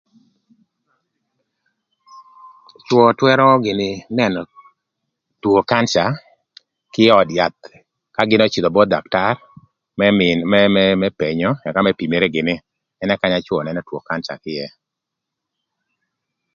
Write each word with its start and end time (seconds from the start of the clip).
Cwö 2.85 3.03
twërö 3.17 3.47
gïnï 3.63 3.89
nënö 4.17 4.41
two 5.41 5.59
kanca 5.69 6.05
kï 6.93 7.13
öd 7.19 7.29
yath 7.37 7.61
ka 8.15 8.21
gïn 8.29 8.43
öcïdhö 8.45 8.67
gïnï 8.69 8.75
both 8.75 8.91
daktar 8.93 9.33
më 11.01 11.07
penyo 11.19 11.51
ëka 11.67 11.81
më 11.85 11.91
pimere 11.99 12.27
gïnï 12.35 12.55
ënë 13.01 13.19
kanya 13.21 13.39
cwö 13.47 13.57
nënö 13.63 13.81
two 13.87 13.99
kanca 14.09 14.33
kï 14.43 14.51
ïë. 14.59 14.67